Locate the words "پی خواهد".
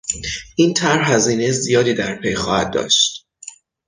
2.15-2.71